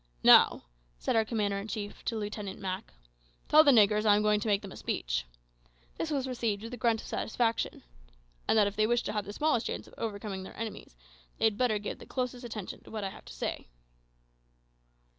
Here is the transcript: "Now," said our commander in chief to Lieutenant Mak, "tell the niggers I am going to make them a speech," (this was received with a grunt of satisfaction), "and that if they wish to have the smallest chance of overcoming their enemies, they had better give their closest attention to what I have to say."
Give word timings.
"Now," 0.23 0.63
said 0.97 1.15
our 1.15 1.23
commander 1.23 1.59
in 1.59 1.67
chief 1.67 2.03
to 2.05 2.15
Lieutenant 2.17 2.59
Mak, 2.59 2.91
"tell 3.47 3.63
the 3.63 3.69
niggers 3.69 4.03
I 4.03 4.15
am 4.15 4.23
going 4.23 4.39
to 4.39 4.47
make 4.47 4.63
them 4.63 4.71
a 4.71 4.75
speech," 4.75 5.27
(this 5.97 6.09
was 6.09 6.27
received 6.27 6.63
with 6.63 6.73
a 6.73 6.77
grunt 6.77 7.01
of 7.01 7.07
satisfaction), 7.07 7.83
"and 8.47 8.57
that 8.57 8.65
if 8.65 8.75
they 8.75 8.87
wish 8.87 9.03
to 9.03 9.13
have 9.13 9.25
the 9.25 9.33
smallest 9.33 9.67
chance 9.67 9.85
of 9.87 9.93
overcoming 9.99 10.41
their 10.41 10.57
enemies, 10.57 10.95
they 11.37 11.45
had 11.45 11.55
better 11.55 11.77
give 11.77 11.99
their 11.99 12.07
closest 12.07 12.43
attention 12.43 12.81
to 12.81 12.89
what 12.89 13.03
I 13.03 13.09
have 13.11 13.25
to 13.25 13.33
say." 13.33 13.67